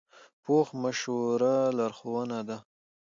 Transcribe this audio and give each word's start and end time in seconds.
پوخ 0.43 0.67
مشوره 0.81 1.55
لارښوونه 1.77 2.39
ده 2.47 2.57